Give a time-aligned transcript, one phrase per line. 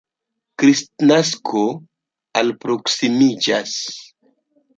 [0.61, 1.61] Kristnasko
[2.41, 3.77] alproksimiĝas.